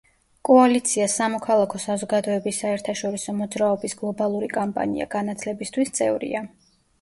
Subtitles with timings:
[0.47, 6.45] კოალიცია სამოქალაქო საზოგადოების საერთაშორისო მოძრაობის გლობალური კამპანია განათლებისთვის წევრია.